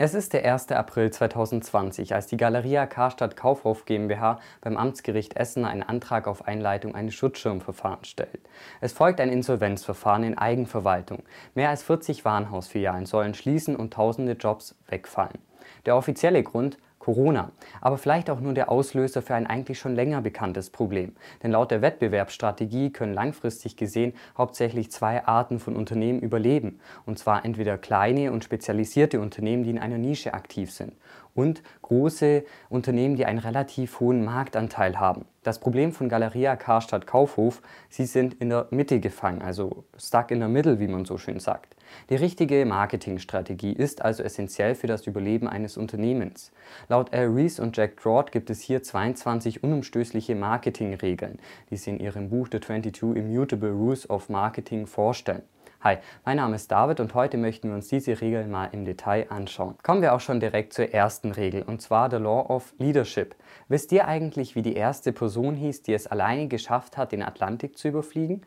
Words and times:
Es 0.00 0.14
ist 0.14 0.32
der 0.32 0.44
1. 0.44 0.70
April 0.70 1.10
2020, 1.10 2.14
als 2.14 2.28
die 2.28 2.36
Galeria 2.36 2.86
Karstadt 2.86 3.34
Kaufhof 3.34 3.84
GmbH 3.84 4.38
beim 4.60 4.76
Amtsgericht 4.76 5.36
Essen 5.36 5.64
einen 5.64 5.82
Antrag 5.82 6.28
auf 6.28 6.46
Einleitung 6.46 6.94
eines 6.94 7.14
Schutzschirmverfahrens 7.14 8.06
stellt. 8.06 8.48
Es 8.80 8.92
folgt 8.92 9.20
ein 9.20 9.28
Insolvenzverfahren 9.28 10.22
in 10.22 10.38
Eigenverwaltung. 10.38 11.24
Mehr 11.56 11.70
als 11.70 11.82
40 11.82 12.24
Warenhausfilialen 12.24 13.06
sollen 13.06 13.34
schließen 13.34 13.74
und 13.74 13.92
tausende 13.92 14.34
Jobs 14.34 14.76
wegfallen. 14.86 15.40
Der 15.84 15.96
offizielle 15.96 16.44
Grund 16.44 16.78
Corona, 17.08 17.52
aber 17.80 17.96
vielleicht 17.96 18.28
auch 18.28 18.40
nur 18.40 18.52
der 18.52 18.70
Auslöser 18.70 19.22
für 19.22 19.34
ein 19.34 19.46
eigentlich 19.46 19.78
schon 19.78 19.94
länger 19.94 20.20
bekanntes 20.20 20.68
Problem. 20.68 21.16
Denn 21.42 21.52
laut 21.52 21.70
der 21.70 21.80
Wettbewerbsstrategie 21.80 22.92
können 22.92 23.14
langfristig 23.14 23.78
gesehen 23.78 24.12
hauptsächlich 24.36 24.92
zwei 24.92 25.24
Arten 25.24 25.58
von 25.58 25.74
Unternehmen 25.74 26.20
überleben. 26.20 26.80
Und 27.06 27.18
zwar 27.18 27.46
entweder 27.46 27.78
kleine 27.78 28.30
und 28.30 28.44
spezialisierte 28.44 29.22
Unternehmen, 29.22 29.62
die 29.62 29.70
in 29.70 29.78
einer 29.78 29.96
Nische 29.96 30.34
aktiv 30.34 30.70
sind, 30.70 30.92
und 31.34 31.62
große 31.80 32.44
Unternehmen, 32.68 33.16
die 33.16 33.24
einen 33.24 33.38
relativ 33.38 34.00
hohen 34.00 34.22
Marktanteil 34.22 35.00
haben. 35.00 35.24
Das 35.44 35.60
Problem 35.60 35.92
von 35.92 36.10
Galeria 36.10 36.56
Karstadt 36.56 37.06
Kaufhof, 37.06 37.62
sie 37.88 38.04
sind 38.04 38.34
in 38.34 38.50
der 38.50 38.66
Mitte 38.70 39.00
gefangen, 39.00 39.40
also 39.40 39.84
stuck 39.96 40.30
in 40.30 40.42
the 40.42 40.48
middle, 40.48 40.78
wie 40.78 40.88
man 40.88 41.06
so 41.06 41.16
schön 41.16 41.40
sagt. 41.40 41.74
Die 42.10 42.16
richtige 42.16 42.64
Marketingstrategie 42.64 43.72
ist 43.72 44.02
also 44.02 44.22
essentiell 44.22 44.74
für 44.74 44.86
das 44.86 45.06
Überleben 45.06 45.48
eines 45.48 45.76
Unternehmens. 45.76 46.52
Laut 46.88 47.12
Al 47.12 47.26
Rees 47.26 47.60
und 47.60 47.76
Jack 47.76 48.00
Drott 48.00 48.32
gibt 48.32 48.50
es 48.50 48.60
hier 48.60 48.82
22 48.82 49.62
unumstößliche 49.62 50.34
Marketingregeln, 50.34 51.38
die 51.70 51.76
sie 51.76 51.90
in 51.90 52.00
ihrem 52.00 52.30
Buch 52.30 52.48
The 52.50 52.60
22 52.60 53.16
Immutable 53.16 53.72
Rules 53.72 54.08
of 54.08 54.28
Marketing 54.28 54.86
vorstellen. 54.86 55.42
Hi, 55.80 55.98
mein 56.24 56.38
Name 56.38 56.56
ist 56.56 56.72
David 56.72 56.98
und 56.98 57.14
heute 57.14 57.36
möchten 57.36 57.68
wir 57.68 57.76
uns 57.76 57.86
diese 57.86 58.20
Regeln 58.20 58.50
mal 58.50 58.68
im 58.72 58.84
Detail 58.84 59.26
anschauen. 59.28 59.76
Kommen 59.84 60.02
wir 60.02 60.12
auch 60.12 60.18
schon 60.20 60.40
direkt 60.40 60.72
zur 60.72 60.92
ersten 60.92 61.30
Regel 61.30 61.62
und 61.62 61.80
zwar 61.80 62.10
The 62.10 62.16
Law 62.16 62.46
of 62.48 62.74
Leadership. 62.78 63.36
Wisst 63.68 63.92
ihr 63.92 64.08
eigentlich, 64.08 64.56
wie 64.56 64.62
die 64.62 64.74
erste 64.74 65.12
Person 65.12 65.54
hieß, 65.54 65.84
die 65.84 65.92
es 65.92 66.08
alleine 66.08 66.48
geschafft 66.48 66.96
hat, 66.96 67.12
den 67.12 67.22
Atlantik 67.22 67.78
zu 67.78 67.86
überfliegen? 67.86 68.42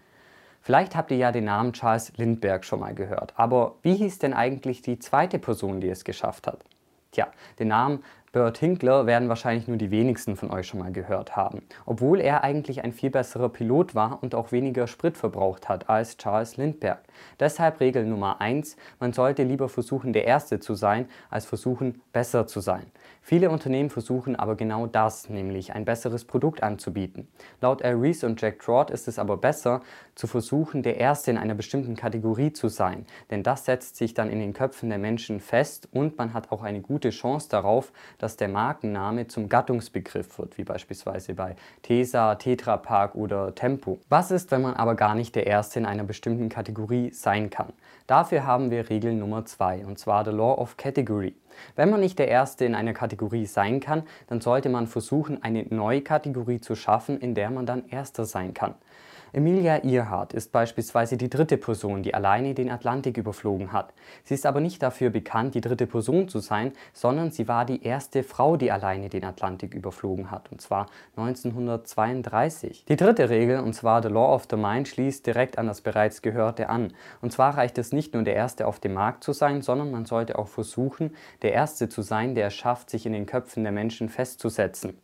Vielleicht 0.62 0.96
habt 0.96 1.12
ihr 1.12 1.18
ja 1.18 1.32
den 1.32 1.46
Namen 1.46 1.74
Charles 1.74 2.14
Lindbergh 2.18 2.64
schon 2.64 2.80
mal 2.80 2.94
gehört, 2.94 3.34
aber 3.36 3.76
wie 3.82 3.96
hieß 3.96 4.20
denn 4.20 4.34
eigentlich 4.34 4.82
die 4.82 5.00
zweite 5.00 5.40
Person, 5.40 5.82
die 5.82 5.90
es 5.90 6.04
geschafft 6.04 6.46
hat? 6.48 6.60
Tja, 7.12 7.28
den 7.60 7.70
Namen 7.70 8.04
Bert 8.34 8.60
Hinkler 8.60 9.08
werden 9.08 9.28
wahrscheinlich 9.28 9.68
nur 9.68 9.76
die 9.76 9.92
wenigsten 9.92 10.38
von 10.38 10.52
euch 10.52 10.66
schon 10.66 10.80
mal 10.80 10.94
gehört 10.94 11.36
haben, 11.36 11.64
obwohl 11.86 12.22
er 12.22 12.46
eigentlich 12.46 12.82
ein 12.82 12.94
viel 12.94 13.10
besserer 13.10 13.50
Pilot 13.50 13.94
war 13.94 14.20
und 14.24 14.36
auch 14.36 14.54
weniger 14.54 14.88
Sprit 14.88 15.18
verbraucht 15.18 15.68
hat 15.68 15.90
als 15.90 16.16
Charles 16.16 16.56
Lindbergh. 16.56 17.02
Deshalb 17.42 17.82
Regel 17.82 18.06
Nummer 18.06 18.40
1, 18.40 18.78
man 19.02 19.12
sollte 19.12 19.44
lieber 19.44 19.68
versuchen, 19.68 20.14
der 20.14 20.24
Erste 20.24 20.62
zu 20.62 20.76
sein, 20.76 21.10
als 21.30 21.46
versuchen, 21.46 22.02
besser 22.14 22.48
zu 22.48 22.62
sein. 22.62 22.86
Viele 23.22 23.50
Unternehmen 23.52 23.90
versuchen 23.90 24.38
aber 24.38 24.56
genau 24.56 24.88
das, 24.88 25.30
nämlich 25.30 25.74
ein 25.74 25.84
besseres 25.84 26.24
Produkt 26.24 26.64
anzubieten. 26.64 27.28
Laut 27.60 27.84
Al 27.84 27.96
Rees 27.96 28.24
und 28.24 28.42
Jack 28.42 28.60
Trott 28.60 28.92
ist 28.92 29.10
es 29.10 29.20
aber 29.20 29.36
besser, 29.36 29.82
zu 30.16 30.28
versuchen, 30.28 30.84
der 30.84 30.98
Erste 30.98 31.32
in 31.32 31.38
einer 31.38 31.54
bestimmten 31.54 31.96
Kategorie 31.96 32.54
zu 32.54 32.68
sein, 32.68 33.06
denn 33.30 33.44
das 33.44 33.66
setzt 33.66 33.98
sich 33.98 34.14
dann 34.14 34.30
in 34.30 34.40
den 34.40 34.54
Köpfen 34.54 34.90
der 34.90 34.98
Menschen 34.98 35.40
fest 35.40 35.90
und 35.92 36.18
man 36.18 36.34
hat 36.34 36.52
auch 36.52 36.64
eine 36.64 36.82
gute 36.82 37.10
Chance 37.10 37.50
darauf, 37.50 37.92
dass 38.22 38.38
der 38.38 38.48
Markenname 38.48 39.28
zum 39.28 39.50
Gattungsbegriff 39.50 40.38
wird, 40.38 40.58
wie 40.58 40.64
beispielsweise 40.64 41.34
bei 41.34 41.56
Tesa, 41.82 42.36
Tetra 42.36 42.78
Pak 42.78 43.16
oder 43.16 43.56
Tempo. 43.56 44.00
Was 44.10 44.32
ist, 44.32 44.52
wenn 44.52 44.62
man 44.62 44.76
aber 44.76 44.96
gar 44.96 45.16
nicht 45.16 45.36
der 45.36 45.48
Erste 45.48 45.80
in 45.80 45.86
einer 45.86 46.04
bestimmten 46.04 46.50
Kategorie 46.50 47.12
sein 47.12 47.50
kann? 47.50 47.74
Dafür 48.08 48.46
haben 48.46 48.72
wir 48.72 48.90
Regel 48.90 49.14
Nummer 49.14 49.46
2 49.46 49.86
und 49.86 49.98
zwar 49.98 50.26
The 50.26 50.32
Law 50.32 50.58
of 50.58 50.78
Category. 50.78 51.34
Wenn 51.76 51.90
man 51.90 52.00
nicht 52.00 52.20
der 52.20 52.28
Erste 52.28 52.66
in 52.66 52.76
einer 52.76 52.94
Kategorie 52.94 53.46
sein 53.46 53.80
kann, 53.80 54.04
dann 54.28 54.42
sollte 54.42 54.70
man 54.70 54.88
versuchen, 54.88 55.42
eine 55.44 55.66
neue 55.70 56.02
Kategorie 56.02 56.62
zu 56.62 56.76
schaffen, 56.76 57.20
in 57.20 57.36
der 57.36 57.50
man 57.50 57.66
dann 57.66 57.88
Erster 57.90 58.26
sein 58.26 58.54
kann. 58.54 58.76
Emilia 59.34 59.82
Earhart 59.86 60.34
ist 60.34 60.52
beispielsweise 60.52 61.16
die 61.16 61.30
dritte 61.30 61.56
Person, 61.56 62.04
die 62.04 62.14
alleine 62.14 62.54
den 62.54 62.70
Atlantik 62.70 63.16
überflogen 63.16 63.72
hat. 63.72 63.94
Sie 64.26 64.34
ist 64.34 64.46
aber 64.46 64.60
nicht 64.60 64.84
dafür 64.84 65.10
bekannt, 65.10 65.56
die 65.56 65.62
dritte 65.62 65.88
Person 65.88 66.28
zu 66.28 66.40
sein, 66.40 66.74
sondern 66.92 67.32
sie 67.32 67.48
war 67.48 67.64
die 67.64 67.82
erste 67.82 68.24
Frau, 68.24 68.58
die 68.58 68.72
alleine 68.72 69.08
den 69.08 69.24
Atlantik 69.24 69.74
überflogen 69.74 70.32
hat, 70.32 70.52
und 70.52 70.60
zwar 70.60 70.88
1932. 71.16 72.84
Die 72.90 72.98
dritte 72.98 73.30
Regel, 73.30 73.62
und 73.62 73.72
zwar 73.74 74.04
The 74.04 74.10
Law 74.10 74.36
of 74.36 74.48
the 74.50 74.58
Mind, 74.58 74.90
schließt 74.90 75.26
direkt 75.26 75.58
an 75.58 75.68
das 75.68 75.80
bereits 75.80 76.22
Gehörte 76.22 76.68
an. 76.68 76.94
Und 77.22 77.32
zwar 77.32 77.56
reicht 77.56 77.78
es 77.78 77.94
nicht 77.94 78.14
nur 78.14 78.24
der 78.24 78.36
Erste 78.36 78.68
auf 78.68 78.82
dem 78.82 78.94
Markt 78.96 79.24
zu 79.24 79.32
sein, 79.32 79.62
sondern 79.62 79.92
man 79.92 80.06
sollte 80.06 80.38
auch 80.38 80.50
versuchen, 80.50 81.16
der 81.42 81.54
Erste 81.54 81.88
zu 81.88 82.02
sein, 82.02 82.36
der 82.36 82.48
es 82.48 82.54
schafft, 82.54 82.90
sich 82.90 83.06
in 83.06 83.14
den 83.14 83.28
Köpfen 83.28 83.64
der 83.64 83.72
Menschen 83.72 84.10
festzusetzen. 84.10 84.98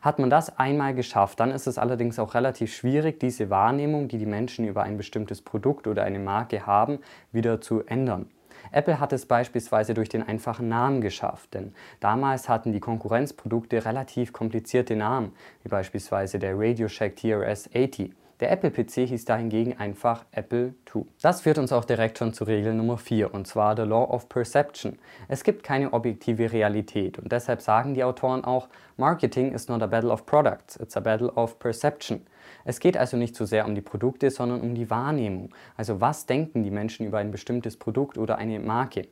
Hat 0.00 0.18
man 0.18 0.30
das 0.30 0.58
einmal 0.58 0.94
geschafft, 0.94 1.40
dann 1.40 1.50
ist 1.50 1.66
es 1.66 1.78
allerdings 1.78 2.18
auch 2.18 2.34
relativ 2.34 2.74
schwierig, 2.74 3.18
diese 3.20 3.50
Wahrnehmung, 3.50 4.08
die 4.08 4.18
die 4.18 4.26
Menschen 4.26 4.66
über 4.66 4.82
ein 4.82 4.96
bestimmtes 4.96 5.42
Produkt 5.42 5.86
oder 5.86 6.04
eine 6.04 6.18
Marke 6.18 6.66
haben, 6.66 6.98
wieder 7.32 7.60
zu 7.60 7.82
ändern. 7.84 8.30
Apple 8.70 9.00
hat 9.00 9.12
es 9.12 9.26
beispielsweise 9.26 9.94
durch 9.94 10.08
den 10.08 10.22
einfachen 10.22 10.68
Namen 10.68 11.00
geschafft, 11.00 11.54
denn 11.54 11.72
damals 12.00 12.48
hatten 12.48 12.72
die 12.72 12.80
Konkurrenzprodukte 12.80 13.84
relativ 13.84 14.32
komplizierte 14.32 14.94
Namen, 14.94 15.32
wie 15.62 15.68
beispielsweise 15.68 16.38
der 16.38 16.58
Radio 16.58 16.88
Shack 16.88 17.16
TRS 17.16 17.70
80. 17.74 18.12
Der 18.40 18.52
Apple-PC 18.52 19.08
hieß 19.08 19.24
dahingegen 19.24 19.76
einfach 19.78 20.24
Apple 20.30 20.74
II. 20.94 21.06
Das 21.20 21.40
führt 21.40 21.58
uns 21.58 21.72
auch 21.72 21.84
direkt 21.84 22.18
schon 22.18 22.32
zur 22.32 22.46
Regel 22.46 22.72
Nummer 22.72 22.96
4, 22.96 23.34
und 23.34 23.48
zwar 23.48 23.74
The 23.74 23.82
Law 23.82 24.04
of 24.04 24.28
Perception. 24.28 24.98
Es 25.26 25.42
gibt 25.42 25.64
keine 25.64 25.92
objektive 25.92 26.52
Realität 26.52 27.18
und 27.18 27.32
deshalb 27.32 27.60
sagen 27.60 27.94
die 27.94 28.04
Autoren 28.04 28.44
auch, 28.44 28.68
Marketing 28.96 29.52
is 29.52 29.68
not 29.68 29.82
a 29.82 29.86
battle 29.86 30.10
of 30.10 30.24
products, 30.24 30.76
it's 30.76 30.96
a 30.96 31.00
battle 31.00 31.32
of 31.32 31.58
perception. 31.58 32.26
Es 32.64 32.78
geht 32.78 32.96
also 32.96 33.16
nicht 33.16 33.34
so 33.34 33.44
sehr 33.44 33.66
um 33.66 33.74
die 33.74 33.80
Produkte, 33.80 34.30
sondern 34.30 34.60
um 34.60 34.74
die 34.74 34.88
Wahrnehmung. 34.88 35.52
Also 35.76 36.00
was 36.00 36.26
denken 36.26 36.62
die 36.62 36.70
Menschen 36.70 37.06
über 37.06 37.18
ein 37.18 37.32
bestimmtes 37.32 37.76
Produkt 37.76 38.18
oder 38.18 38.38
eine 38.38 38.60
Marke? 38.60 39.08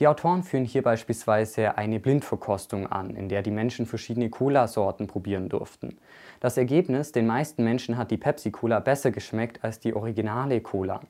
Die 0.00 0.08
Autoren 0.08 0.42
führen 0.42 0.64
hier 0.64 0.80
beispielsweise 0.80 1.76
eine 1.76 2.00
Blindverkostung 2.00 2.86
an, 2.86 3.10
in 3.16 3.28
der 3.28 3.42
die 3.42 3.50
Menschen 3.50 3.84
verschiedene 3.84 4.30
Cola-Sorten 4.30 5.06
probieren 5.06 5.50
durften. 5.50 5.98
Das 6.40 6.56
Ergebnis, 6.56 7.12
den 7.12 7.26
meisten 7.26 7.64
Menschen 7.64 7.98
hat 7.98 8.10
die 8.10 8.16
Pepsi-Cola 8.16 8.80
besser 8.80 9.10
geschmeckt 9.10 9.62
als 9.62 9.78
die 9.78 9.94
originale 9.94 10.62
Cola. 10.62 11.02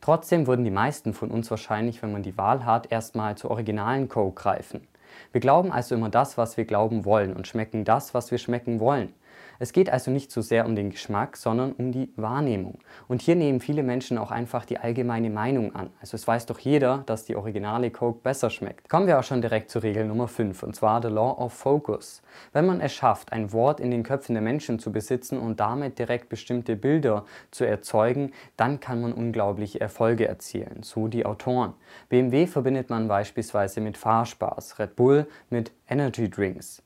Trotzdem 0.00 0.46
würden 0.46 0.64
die 0.64 0.70
meisten 0.70 1.12
von 1.12 1.30
uns 1.30 1.50
wahrscheinlich, 1.50 2.02
wenn 2.02 2.10
man 2.10 2.22
die 2.22 2.38
Wahl 2.38 2.64
hat, 2.64 2.90
erstmal 2.90 3.36
zur 3.36 3.50
originalen 3.50 4.08
Coke 4.08 4.40
greifen. 4.40 4.88
Wir 5.32 5.42
glauben 5.42 5.70
also 5.70 5.94
immer 5.94 6.08
das, 6.08 6.38
was 6.38 6.56
wir 6.56 6.64
glauben 6.64 7.04
wollen 7.04 7.34
und 7.34 7.46
schmecken 7.46 7.84
das, 7.84 8.14
was 8.14 8.30
wir 8.30 8.38
schmecken 8.38 8.80
wollen. 8.80 9.12
Es 9.62 9.72
geht 9.72 9.90
also 9.90 10.10
nicht 10.10 10.32
so 10.32 10.40
sehr 10.40 10.66
um 10.66 10.74
den 10.74 10.90
Geschmack, 10.90 11.36
sondern 11.36 11.70
um 11.70 11.92
die 11.92 12.12
Wahrnehmung. 12.16 12.80
Und 13.06 13.22
hier 13.22 13.36
nehmen 13.36 13.60
viele 13.60 13.84
Menschen 13.84 14.18
auch 14.18 14.32
einfach 14.32 14.64
die 14.64 14.78
allgemeine 14.78 15.30
Meinung 15.30 15.72
an. 15.76 15.90
Also 16.00 16.16
es 16.16 16.26
weiß 16.26 16.46
doch 16.46 16.58
jeder, 16.58 17.04
dass 17.06 17.26
die 17.26 17.36
originale 17.36 17.92
Coke 17.92 18.18
besser 18.24 18.50
schmeckt. 18.50 18.88
Kommen 18.88 19.06
wir 19.06 19.20
auch 19.20 19.22
schon 19.22 19.40
direkt 19.40 19.70
zur 19.70 19.84
Regel 19.84 20.04
Nummer 20.04 20.26
5 20.26 20.64
und 20.64 20.74
zwar 20.74 21.00
The 21.00 21.06
Law 21.06 21.38
of 21.38 21.52
Focus. 21.52 22.22
Wenn 22.52 22.66
man 22.66 22.80
es 22.80 22.92
schafft, 22.92 23.30
ein 23.30 23.52
Wort 23.52 23.78
in 23.78 23.92
den 23.92 24.02
Köpfen 24.02 24.34
der 24.34 24.42
Menschen 24.42 24.80
zu 24.80 24.90
besitzen 24.90 25.38
und 25.38 25.60
damit 25.60 25.96
direkt 25.96 26.28
bestimmte 26.28 26.74
Bilder 26.74 27.24
zu 27.52 27.64
erzeugen, 27.64 28.32
dann 28.56 28.80
kann 28.80 29.00
man 29.00 29.12
unglaubliche 29.12 29.80
Erfolge 29.80 30.26
erzielen, 30.26 30.82
so 30.82 31.06
die 31.06 31.24
Autoren. 31.24 31.74
BMW 32.08 32.48
verbindet 32.48 32.90
man 32.90 33.06
beispielsweise 33.06 33.80
mit 33.80 33.96
Fahrspaß, 33.96 34.80
Red 34.80 34.96
Bull 34.96 35.28
mit 35.50 35.70
Energy 35.86 36.28
Drinks. 36.28 36.82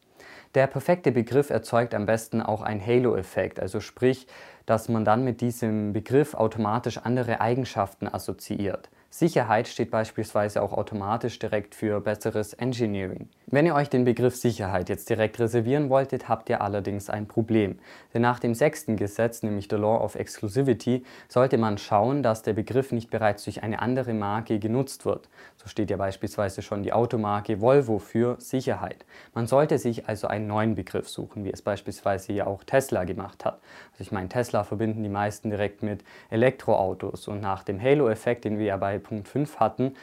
Der 0.57 0.67
perfekte 0.67 1.13
Begriff 1.13 1.51
erzeugt 1.51 1.95
am 1.95 2.07
besten 2.07 2.41
auch 2.41 2.63
einen 2.63 2.81
Halo-Effekt, 2.81 3.61
also 3.61 3.79
sprich, 3.79 4.27
dass 4.65 4.89
man 4.89 5.05
dann 5.05 5.23
mit 5.23 5.43
diesem 5.43 5.93
Begriff 5.93 6.33
automatisch 6.33 6.97
andere 6.97 7.43
Eigenschaften 7.43 8.09
assoziiert. 8.09 8.89
Sicherheit 9.19 9.67
steht 9.67 9.91
beispielsweise 9.91 10.61
auch 10.61 10.75
automatisch 10.75 11.39
direkt 11.39 11.75
für 11.75 12.03
besseres 12.03 12.53
Engineering. 12.53 13.31
Wenn 13.47 13.65
ihr 13.65 13.75
euch 13.75 13.89
den 13.89 14.05
Begriff 14.05 14.37
Sicherheit 14.37 14.91
jetzt 14.91 15.09
direkt 15.09 15.41
reservieren 15.41 15.89
wolltet, 15.89 16.29
habt 16.29 16.51
ihr 16.51 16.61
allerdings 16.61 17.09
ein 17.09 17.27
Problem. 17.27 17.79
Denn 18.13 18.21
nach 18.21 18.41
dem 18.41 18.53
sechsten 18.53 18.97
Gesetz, 18.97 19.43
nämlich 19.43 19.69
der 19.69 19.79
Law 19.79 20.05
of 20.05 20.17
Exclusivity, 20.17 21.03
sollte 21.29 21.57
man 21.57 21.79
schauen, 21.79 22.23
dass 22.23 22.43
der 22.43 22.53
Begriff 22.53 22.93
nicht 22.93 23.09
bereits 23.09 23.45
durch 23.45 23.63
eine 23.63 23.81
andere 23.81 24.13
Marke 24.13 24.59
genutzt 24.59 25.07
wird. 25.07 25.31
So 25.57 25.67
steht 25.67 25.91
ja 25.91 25.97
beispielsweise 25.97 26.61
schon 26.61 26.83
die 26.83 26.93
Automarke 26.93 27.63
Volvo 27.63 27.99
für 27.99 28.37
Sicherheit. 28.39 29.07
Man 29.33 29.47
sollte 29.47 29.79
sich 29.79 30.09
also 30.09 30.27
einen 30.27 30.47
neuen 30.47 30.75
Begriff 30.75 31.09
suchen, 31.09 31.43
wie 31.47 31.53
es 31.53 31.63
beispielsweise 31.63 32.35
ja 32.35 32.47
auch 32.47 32.65
Tesla 32.65 33.05
gemacht 33.05 33.47
hat. 33.47 33.61
Also 33.93 34.03
ich 34.03 34.13
meine, 34.13 34.29
Tesla 34.29 34.63
verbinden 34.63 35.03
die 35.03 35.09
meisten 35.09 35.49
direkt 35.49 35.83
mit 35.83 36.05
Elektroautos 36.29 37.29
und 37.29 37.41
nach 37.41 37.63
dem 37.63 37.81
Halo-Effekt, 37.81 38.45
den 38.45 38.59
wir 38.59 38.67
ja 38.67 38.77
bei 38.77 38.99
Punkt 39.07 39.29
5 39.29 39.61
hatten, 39.61 39.95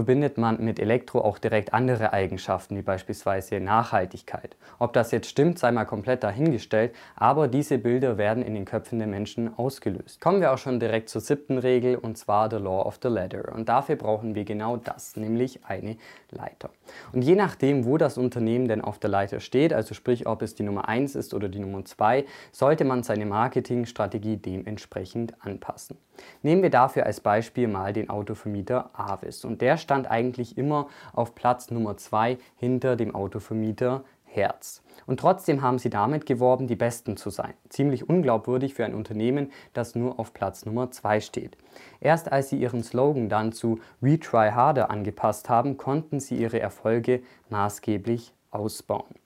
verbindet 0.00 0.38
man 0.38 0.64
mit 0.64 0.80
Elektro 0.80 1.20
auch 1.20 1.36
direkt 1.36 1.74
andere 1.74 2.14
Eigenschaften, 2.14 2.74
wie 2.74 2.80
beispielsweise 2.80 3.60
Nachhaltigkeit. 3.60 4.56
Ob 4.78 4.94
das 4.94 5.10
jetzt 5.10 5.28
stimmt, 5.28 5.58
sei 5.58 5.72
mal 5.72 5.84
komplett 5.84 6.22
dahingestellt, 6.22 6.94
aber 7.16 7.48
diese 7.48 7.76
Bilder 7.76 8.16
werden 8.16 8.42
in 8.42 8.54
den 8.54 8.64
Köpfen 8.64 8.98
der 8.98 9.08
Menschen 9.08 9.58
ausgelöst. 9.58 10.18
Kommen 10.18 10.40
wir 10.40 10.54
auch 10.54 10.58
schon 10.58 10.80
direkt 10.80 11.10
zur 11.10 11.20
siebten 11.20 11.58
Regel 11.58 11.96
und 11.96 12.16
zwar 12.16 12.48
the 12.48 12.56
Law 12.56 12.86
of 12.86 12.98
the 13.02 13.08
Ladder. 13.08 13.52
Und 13.54 13.68
dafür 13.68 13.96
brauchen 13.96 14.34
wir 14.34 14.46
genau 14.46 14.78
das, 14.78 15.16
nämlich 15.16 15.66
eine 15.66 15.98
Leiter. 16.30 16.70
Und 17.12 17.20
je 17.20 17.34
nachdem, 17.34 17.84
wo 17.84 17.98
das 17.98 18.16
Unternehmen 18.16 18.68
denn 18.68 18.80
auf 18.80 18.98
der 18.98 19.10
Leiter 19.10 19.40
steht, 19.40 19.74
also 19.74 19.92
sprich, 19.92 20.26
ob 20.26 20.40
es 20.40 20.54
die 20.54 20.62
Nummer 20.62 20.88
1 20.88 21.14
ist 21.14 21.34
oder 21.34 21.50
die 21.50 21.58
Nummer 21.58 21.84
2, 21.84 22.24
sollte 22.52 22.86
man 22.86 23.02
seine 23.02 23.26
Marketingstrategie 23.26 24.38
dementsprechend 24.38 25.34
anpassen. 25.44 25.98
Nehmen 26.42 26.62
wir 26.62 26.70
dafür 26.70 27.06
als 27.06 27.20
Beispiel 27.20 27.68
mal 27.68 27.92
den 27.92 28.10
Autovermieter 28.10 28.90
Avis. 28.92 29.44
Und 29.44 29.60
der 29.60 29.76
stand 29.90 30.08
eigentlich 30.08 30.56
immer 30.56 30.86
auf 31.12 31.34
Platz 31.34 31.72
Nummer 31.72 31.96
2 31.96 32.38
hinter 32.54 32.94
dem 32.94 33.12
Autovermieter 33.12 34.04
Herz. 34.22 34.84
Und 35.04 35.18
trotzdem 35.18 35.62
haben 35.62 35.80
sie 35.80 35.90
damit 35.90 36.26
geworben, 36.26 36.68
die 36.68 36.76
Besten 36.76 37.16
zu 37.16 37.30
sein. 37.30 37.54
Ziemlich 37.68 38.08
unglaubwürdig 38.08 38.74
für 38.74 38.84
ein 38.84 38.94
Unternehmen, 38.94 39.50
das 39.72 39.96
nur 39.96 40.20
auf 40.20 40.32
Platz 40.32 40.64
Nummer 40.64 40.92
2 40.92 41.18
steht. 41.18 41.56
Erst 41.98 42.30
als 42.30 42.50
sie 42.50 42.60
ihren 42.60 42.84
Slogan 42.84 43.28
dann 43.28 43.50
zu 43.50 43.80
We 44.00 44.20
Try 44.20 44.50
Harder 44.52 44.92
angepasst 44.92 45.48
haben, 45.48 45.76
konnten 45.76 46.20
sie 46.20 46.36
ihre 46.36 46.60
Erfolge 46.60 47.20
maßgeblich 47.48 48.32
ausbauen. 48.52 49.16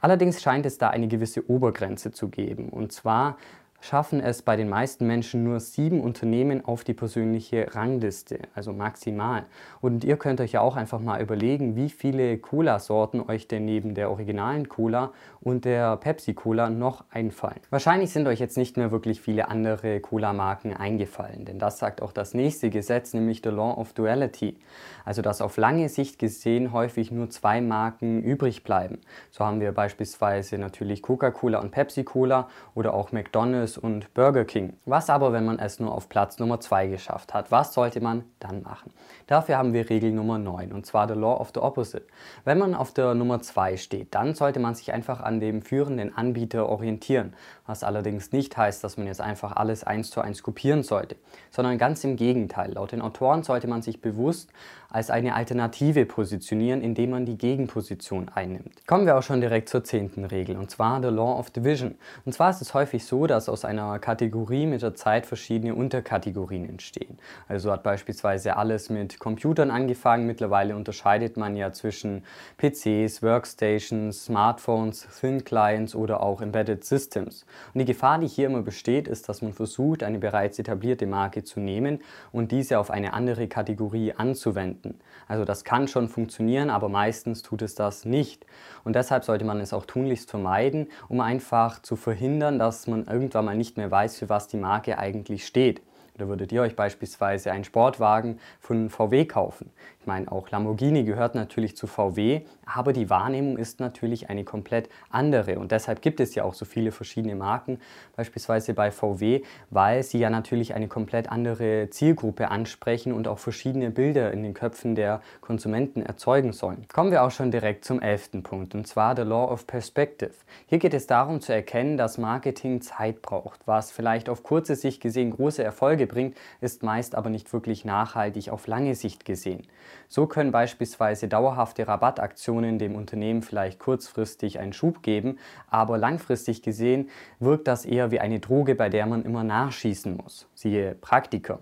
Allerdings 0.00 0.40
scheint 0.40 0.64
es 0.64 0.78
da 0.78 0.90
eine 0.90 1.08
gewisse 1.08 1.50
Obergrenze 1.50 2.12
zu 2.12 2.28
geben. 2.28 2.68
Und 2.68 2.92
zwar 2.92 3.36
schaffen 3.80 4.20
es 4.20 4.40
bei 4.40 4.56
den 4.56 4.70
meisten 4.70 5.06
Menschen 5.06 5.44
nur 5.44 5.60
sieben 5.60 6.00
Unternehmen 6.00 6.64
auf 6.64 6.84
die 6.84 6.94
persönliche 6.94 7.74
Rangliste, 7.74 8.38
also 8.54 8.72
maximal. 8.72 9.44
Und 9.82 10.04
ihr 10.04 10.16
könnt 10.16 10.40
euch 10.40 10.52
ja 10.52 10.62
auch 10.62 10.76
einfach 10.76 11.00
mal 11.00 11.20
überlegen, 11.20 11.76
wie 11.76 11.90
viele 11.90 12.38
Cola-Sorten 12.38 13.20
euch 13.20 13.46
denn 13.46 13.66
neben 13.66 13.94
der 13.94 14.10
originalen 14.10 14.70
Cola 14.70 15.12
und 15.42 15.66
der 15.66 15.98
Pepsi-Cola 15.98 16.70
noch 16.70 17.04
einfallen. 17.10 17.60
Wahrscheinlich 17.68 18.10
sind 18.10 18.26
euch 18.26 18.40
jetzt 18.40 18.56
nicht 18.56 18.78
mehr 18.78 18.90
wirklich 18.90 19.20
viele 19.20 19.48
andere 19.48 20.00
Cola-Marken 20.00 20.74
eingefallen, 20.74 21.44
denn 21.44 21.58
das 21.58 21.78
sagt 21.78 22.00
auch 22.00 22.12
das 22.12 22.32
nächste 22.32 22.70
Gesetz, 22.70 23.12
nämlich 23.12 23.42
the 23.44 23.50
Law 23.50 23.74
of 23.74 23.92
Duality. 23.92 24.56
Also 25.04 25.20
dass 25.20 25.42
auf 25.42 25.58
lange 25.58 25.90
Sicht 25.90 26.18
gesehen 26.18 26.72
häufig 26.72 27.10
nur 27.10 27.28
zwei 27.28 27.60
Marken 27.60 28.22
übrig 28.22 28.64
bleiben. 28.64 29.00
So 29.30 29.44
haben 29.44 29.60
wir 29.60 29.72
beispielsweise 29.72 30.56
natürlich 30.56 31.02
Coca-Cola 31.02 31.58
und 31.58 31.70
Pepsi-Cola 31.70 32.48
oder 32.74 32.94
auch 32.94 33.12
McDonald's 33.12 33.73
und 33.78 34.12
Burger 34.14 34.44
King. 34.44 34.74
Was 34.84 35.10
aber, 35.10 35.32
wenn 35.32 35.44
man 35.44 35.58
es 35.58 35.80
nur 35.80 35.94
auf 35.94 36.08
Platz 36.08 36.38
Nummer 36.38 36.60
2 36.60 36.88
geschafft 36.88 37.34
hat? 37.34 37.50
Was 37.50 37.74
sollte 37.74 38.00
man 38.00 38.24
dann 38.38 38.62
machen? 38.62 38.92
Dafür 39.26 39.58
haben 39.58 39.72
wir 39.72 39.90
Regel 39.90 40.12
Nummer 40.12 40.38
9 40.38 40.72
und 40.72 40.86
zwar 40.86 41.08
the 41.08 41.14
Law 41.14 41.40
of 41.40 41.50
the 41.54 41.60
Opposite. 41.60 42.04
Wenn 42.44 42.58
man 42.58 42.74
auf 42.74 42.92
der 42.92 43.14
Nummer 43.14 43.40
2 43.40 43.76
steht, 43.76 44.14
dann 44.14 44.34
sollte 44.34 44.60
man 44.60 44.74
sich 44.74 44.92
einfach 44.92 45.20
an 45.20 45.40
dem 45.40 45.62
führenden 45.62 46.16
Anbieter 46.16 46.68
orientieren. 46.68 47.34
Was 47.66 47.82
allerdings 47.82 48.32
nicht 48.32 48.56
heißt, 48.56 48.84
dass 48.84 48.96
man 48.96 49.06
jetzt 49.06 49.20
einfach 49.20 49.56
alles 49.56 49.84
eins 49.84 50.10
zu 50.10 50.20
eins 50.20 50.42
kopieren 50.42 50.82
sollte, 50.82 51.16
sondern 51.50 51.78
ganz 51.78 52.04
im 52.04 52.16
Gegenteil. 52.16 52.72
Laut 52.72 52.92
den 52.92 53.00
Autoren 53.00 53.42
sollte 53.42 53.66
man 53.66 53.82
sich 53.82 54.00
bewusst 54.00 54.50
als 54.94 55.10
eine 55.10 55.34
Alternative 55.34 56.06
positionieren, 56.06 56.80
indem 56.80 57.10
man 57.10 57.26
die 57.26 57.36
Gegenposition 57.36 58.28
einnimmt. 58.32 58.86
Kommen 58.86 59.06
wir 59.06 59.18
auch 59.18 59.24
schon 59.24 59.40
direkt 59.40 59.68
zur 59.68 59.82
zehnten 59.82 60.24
Regel 60.24 60.56
und 60.56 60.70
zwar 60.70 61.02
the 61.02 61.08
Law 61.08 61.36
of 61.36 61.50
Division. 61.50 61.96
Und 62.24 62.32
zwar 62.32 62.50
ist 62.50 62.62
es 62.62 62.74
häufig 62.74 63.04
so, 63.04 63.26
dass 63.26 63.48
aus 63.54 63.64
einer 63.64 64.00
Kategorie 64.00 64.66
mit 64.66 64.82
der 64.82 64.96
Zeit 64.96 65.26
verschiedene 65.26 65.76
Unterkategorien 65.76 66.68
entstehen. 66.68 67.18
Also 67.46 67.70
hat 67.70 67.84
beispielsweise 67.84 68.56
alles 68.56 68.90
mit 68.90 69.20
Computern 69.20 69.70
angefangen. 69.70 70.26
Mittlerweile 70.26 70.74
unterscheidet 70.74 71.36
man 71.36 71.54
ja 71.54 71.72
zwischen 71.72 72.24
PCs, 72.58 73.22
Workstations, 73.22 74.24
Smartphones, 74.24 75.06
Thin 75.20 75.44
Clients 75.44 75.94
oder 75.94 76.20
auch 76.20 76.40
Embedded 76.40 76.84
Systems. 76.84 77.46
Und 77.72 77.78
die 77.78 77.84
Gefahr, 77.84 78.18
die 78.18 78.26
hier 78.26 78.48
immer 78.48 78.62
besteht, 78.62 79.06
ist, 79.06 79.28
dass 79.28 79.40
man 79.40 79.52
versucht, 79.52 80.02
eine 80.02 80.18
bereits 80.18 80.58
etablierte 80.58 81.06
Marke 81.06 81.44
zu 81.44 81.60
nehmen 81.60 82.00
und 82.32 82.50
diese 82.50 82.80
auf 82.80 82.90
eine 82.90 83.12
andere 83.12 83.46
Kategorie 83.46 84.14
anzuwenden. 84.14 84.98
Also 85.28 85.44
das 85.44 85.62
kann 85.62 85.86
schon 85.86 86.08
funktionieren, 86.08 86.70
aber 86.70 86.88
meistens 86.88 87.42
tut 87.42 87.62
es 87.62 87.76
das 87.76 88.04
nicht. 88.04 88.46
Und 88.82 88.96
deshalb 88.96 89.22
sollte 89.24 89.44
man 89.44 89.60
es 89.60 89.72
auch 89.72 89.86
tunlichst 89.86 90.28
vermeiden, 90.28 90.88
um 91.08 91.20
einfach 91.20 91.80
zu 91.80 91.94
verhindern, 91.94 92.58
dass 92.58 92.88
man 92.88 93.06
irgendwann 93.06 93.43
mal 93.44 93.56
nicht 93.56 93.76
mehr 93.76 93.90
weiß, 93.90 94.18
für 94.18 94.28
was 94.28 94.48
die 94.48 94.56
Marke 94.56 94.98
eigentlich 94.98 95.46
steht. 95.46 95.82
Oder 96.16 96.28
würdet 96.28 96.52
ihr 96.52 96.62
euch 96.62 96.76
beispielsweise 96.76 97.50
einen 97.50 97.64
Sportwagen 97.64 98.38
von 98.60 98.88
VW 98.88 99.24
kaufen? 99.24 99.70
Ich 100.04 100.06
meine, 100.06 100.30
auch 100.30 100.50
Lamborghini 100.50 101.02
gehört 101.04 101.34
natürlich 101.34 101.78
zu 101.78 101.86
VW, 101.86 102.42
aber 102.66 102.92
die 102.92 103.08
Wahrnehmung 103.08 103.56
ist 103.56 103.80
natürlich 103.80 104.28
eine 104.28 104.44
komplett 104.44 104.90
andere. 105.08 105.58
Und 105.58 105.72
deshalb 105.72 106.02
gibt 106.02 106.20
es 106.20 106.34
ja 106.34 106.44
auch 106.44 106.52
so 106.52 106.66
viele 106.66 106.92
verschiedene 106.92 107.34
Marken, 107.34 107.78
beispielsweise 108.14 108.74
bei 108.74 108.90
VW, 108.90 109.40
weil 109.70 110.02
sie 110.02 110.18
ja 110.18 110.28
natürlich 110.28 110.74
eine 110.74 110.88
komplett 110.88 111.32
andere 111.32 111.88
Zielgruppe 111.88 112.50
ansprechen 112.50 113.14
und 113.14 113.26
auch 113.28 113.38
verschiedene 113.38 113.90
Bilder 113.90 114.30
in 114.30 114.42
den 114.42 114.52
Köpfen 114.52 114.94
der 114.94 115.22
Konsumenten 115.40 116.02
erzeugen 116.02 116.52
sollen. 116.52 116.86
Kommen 116.92 117.10
wir 117.10 117.22
auch 117.22 117.30
schon 117.30 117.50
direkt 117.50 117.86
zum 117.86 118.02
elften 118.02 118.42
Punkt, 118.42 118.74
und 118.74 118.86
zwar 118.86 119.16
the 119.16 119.22
Law 119.22 119.50
of 119.50 119.66
Perspective. 119.66 120.34
Hier 120.66 120.80
geht 120.80 120.92
es 120.92 121.06
darum 121.06 121.40
zu 121.40 121.54
erkennen, 121.54 121.96
dass 121.96 122.18
Marketing 122.18 122.82
Zeit 122.82 123.22
braucht. 123.22 123.60
Was 123.64 123.90
vielleicht 123.90 124.28
auf 124.28 124.42
kurze 124.42 124.76
Sicht 124.76 125.00
gesehen 125.00 125.30
große 125.30 125.64
Erfolge 125.64 126.06
bringt, 126.06 126.36
ist 126.60 126.82
meist 126.82 127.14
aber 127.14 127.30
nicht 127.30 127.50
wirklich 127.54 127.86
nachhaltig 127.86 128.50
auf 128.50 128.66
lange 128.66 128.94
Sicht 128.94 129.24
gesehen. 129.24 129.66
So 130.08 130.26
können 130.26 130.52
beispielsweise 130.52 131.28
dauerhafte 131.28 131.86
Rabattaktionen 131.86 132.78
dem 132.78 132.94
Unternehmen 132.94 133.42
vielleicht 133.42 133.78
kurzfristig 133.78 134.58
einen 134.58 134.72
Schub 134.72 135.02
geben, 135.02 135.38
aber 135.68 135.98
langfristig 135.98 136.62
gesehen 136.62 137.10
wirkt 137.40 137.68
das 137.68 137.84
eher 137.84 138.10
wie 138.10 138.20
eine 138.20 138.40
Droge, 138.40 138.74
bei 138.74 138.88
der 138.88 139.06
man 139.06 139.24
immer 139.24 139.44
nachschießen 139.44 140.16
muss. 140.16 140.48
Siehe 140.54 140.94
Praktiker. 140.94 141.60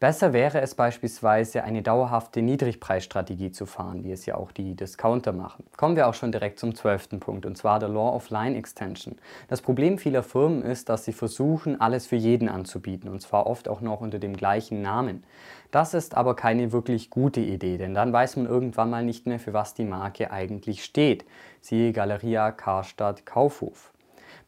Besser 0.00 0.32
wäre 0.32 0.62
es 0.62 0.74
beispielsweise, 0.74 1.62
eine 1.62 1.82
dauerhafte 1.82 2.40
Niedrigpreisstrategie 2.40 3.52
zu 3.52 3.66
fahren, 3.66 4.02
wie 4.02 4.12
es 4.12 4.24
ja 4.24 4.34
auch 4.36 4.50
die 4.50 4.74
Discounter 4.74 5.32
machen. 5.32 5.66
Kommen 5.76 5.94
wir 5.94 6.08
auch 6.08 6.14
schon 6.14 6.32
direkt 6.32 6.58
zum 6.58 6.74
zwölften 6.74 7.20
Punkt, 7.20 7.44
und 7.44 7.58
zwar 7.58 7.78
der 7.78 7.90
Law 7.90 8.14
of 8.16 8.30
Line 8.30 8.56
Extension. 8.56 9.16
Das 9.48 9.60
Problem 9.60 9.98
vieler 9.98 10.22
Firmen 10.22 10.62
ist, 10.62 10.88
dass 10.88 11.04
sie 11.04 11.12
versuchen, 11.12 11.82
alles 11.82 12.06
für 12.06 12.16
jeden 12.16 12.48
anzubieten, 12.48 13.10
und 13.10 13.20
zwar 13.20 13.46
oft 13.46 13.68
auch 13.68 13.82
noch 13.82 14.00
unter 14.00 14.18
dem 14.18 14.34
gleichen 14.34 14.80
Namen. 14.80 15.22
Das 15.70 15.92
ist 15.92 16.16
aber 16.16 16.34
keine 16.34 16.72
wirklich 16.72 17.10
gute 17.10 17.40
Idee, 17.40 17.76
denn 17.76 17.92
dann 17.92 18.10
weiß 18.10 18.36
man 18.36 18.46
irgendwann 18.46 18.88
mal 18.88 19.04
nicht 19.04 19.26
mehr, 19.26 19.38
für 19.38 19.52
was 19.52 19.74
die 19.74 19.84
Marke 19.84 20.30
eigentlich 20.30 20.82
steht. 20.82 21.26
Siehe 21.60 21.92
Galeria, 21.92 22.52
Karstadt, 22.52 23.26
Kaufhof. 23.26 23.92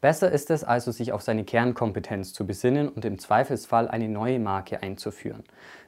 Besser 0.03 0.33
ist 0.33 0.51
es 0.51 0.65
also, 0.65 0.91
sich 0.91 1.13
auf 1.13 1.21
seine 1.21 1.45
Kernkompetenz 1.45 2.33
zu 2.33 2.45
besinnen 2.45 2.89
und 2.89 3.05
im 3.05 3.19
Zweifelsfall 3.19 3.87
eine 3.87 4.09
neue 4.09 4.37
Marke 4.37 4.83
einzuführen. 4.83 5.45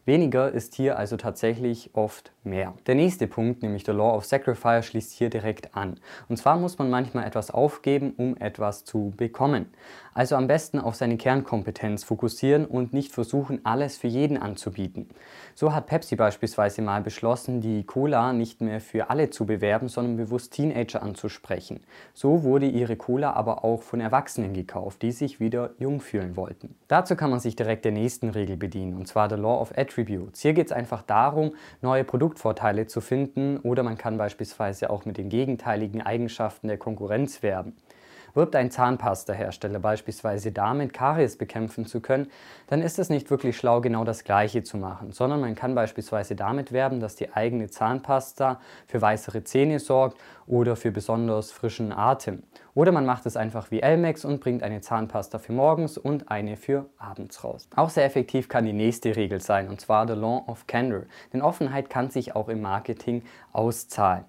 Weniger 0.07 0.51
ist 0.51 0.75
hier 0.75 0.99
also 0.99 1.17
tatsächlich 1.17 1.89
oft 1.93 2.31
mehr. 2.43 2.75
Der 2.85 2.93
nächste 2.93 3.25
Punkt, 3.25 3.63
nämlich 3.63 3.83
der 3.83 3.95
Law 3.95 4.15
of 4.15 4.23
Sacrifice, 4.25 4.85
schließt 4.85 5.11
hier 5.13 5.31
direkt 5.31 5.75
an. 5.75 5.99
Und 6.29 6.37
zwar 6.37 6.57
muss 6.57 6.77
man 6.77 6.91
manchmal 6.91 7.25
etwas 7.25 7.49
aufgeben, 7.49 8.13
um 8.15 8.37
etwas 8.37 8.85
zu 8.85 9.13
bekommen. 9.17 9.65
Also 10.13 10.35
am 10.35 10.45
besten 10.45 10.79
auf 10.79 10.93
seine 10.93 11.17
Kernkompetenz 11.17 12.03
fokussieren 12.03 12.67
und 12.67 12.93
nicht 12.93 13.13
versuchen, 13.13 13.61
alles 13.65 13.97
für 13.97 14.07
jeden 14.07 14.37
anzubieten. 14.37 15.09
So 15.55 15.73
hat 15.73 15.87
Pepsi 15.87 16.15
beispielsweise 16.15 16.83
mal 16.83 17.01
beschlossen, 17.01 17.59
die 17.59 17.83
Cola 17.83 18.31
nicht 18.31 18.61
mehr 18.61 18.81
für 18.81 19.09
alle 19.09 19.31
zu 19.31 19.47
bewerben, 19.47 19.89
sondern 19.89 20.17
bewusst 20.17 20.53
Teenager 20.53 21.01
anzusprechen. 21.01 21.79
So 22.13 22.43
wurde 22.43 22.67
ihre 22.67 22.95
Cola 22.95 23.33
aber 23.33 23.65
auch 23.65 23.81
von 23.81 24.01
Erwachsenen 24.01 24.53
gekauft, 24.53 25.01
die 25.01 25.11
sich 25.11 25.39
wieder 25.39 25.71
jung 25.79 25.99
fühlen 25.99 26.37
wollten. 26.37 26.75
Dazu 26.87 27.15
kann 27.15 27.31
man 27.31 27.39
sich 27.39 27.55
direkt 27.55 27.85
der 27.85 27.91
nächsten 27.91 28.29
Regel 28.29 28.55
bedienen, 28.55 28.93
und 28.93 29.07
zwar 29.07 29.27
der 29.27 29.39
Law 29.39 29.59
of 29.59 29.71
Attribution. 29.71 29.94
Attributes. 29.95 30.41
Hier 30.41 30.53
geht 30.53 30.67
es 30.67 30.71
einfach 30.73 31.03
darum, 31.03 31.53
neue 31.81 32.03
Produktvorteile 32.03 32.85
zu 32.85 32.99
finden 32.99 33.57
oder 33.59 33.81
man 33.81 33.97
kann 33.97 34.17
beispielsweise 34.17 34.89
auch 34.89 35.05
mit 35.05 35.17
den 35.17 35.29
gegenteiligen 35.29 36.01
Eigenschaften 36.01 36.67
der 36.67 36.77
Konkurrenz 36.77 37.41
werben. 37.41 37.73
Wirbt 38.35 38.55
ein 38.55 38.69
Zahnpastahersteller 38.69 39.79
beispielsweise 39.79 40.51
damit, 40.51 40.93
Karies 40.93 41.37
bekämpfen 41.37 41.85
zu 41.85 42.01
können, 42.01 42.29
dann 42.67 42.81
ist 42.81 42.99
es 42.99 43.09
nicht 43.09 43.31
wirklich 43.31 43.57
schlau, 43.57 43.79
genau 43.79 44.03
das 44.03 44.25
Gleiche 44.25 44.61
zu 44.61 44.77
machen, 44.77 45.13
sondern 45.13 45.39
man 45.39 45.55
kann 45.55 45.73
beispielsweise 45.73 46.35
damit 46.35 46.71
werben, 46.73 46.99
dass 46.99 47.15
die 47.15 47.33
eigene 47.33 47.69
Zahnpasta 47.69 48.59
für 48.87 49.01
weißere 49.01 49.45
Zähne 49.45 49.79
sorgt 49.79 50.17
oder 50.47 50.75
für 50.75 50.91
besonders 50.91 51.51
frischen 51.51 51.93
Atem. 51.93 52.43
Oder 52.73 52.91
man 52.91 53.05
macht 53.05 53.25
es 53.25 53.37
einfach 53.37 53.71
wie 53.71 53.79
Elmex 53.79 54.25
und 54.25 54.41
bringt 54.41 54.61
eine 54.61 54.81
Zahnpasta 54.81 55.39
für 55.39 55.53
morgens 55.53 55.97
und 55.97 56.29
eine 56.29 56.57
für 56.57 56.87
abends 56.97 57.41
raus. 57.41 57.69
Auch 57.77 57.89
sehr 57.89 58.03
effektiv 58.03 58.49
kann 58.49 58.65
die 58.65 58.73
nächste 58.73 59.15
Regel 59.15 59.39
sein, 59.39 59.69
und 59.69 59.79
zwar 59.79 60.05
the 60.07 60.13
Law 60.13 60.43
of 60.47 60.67
Candor. 60.67 61.03
Denn 61.31 61.41
Offenheit 61.41 61.89
kann 61.89 62.09
sich 62.09 62.35
auch 62.35 62.49
im 62.49 62.61
Marketing 62.61 63.23
auszahlen. 63.53 64.25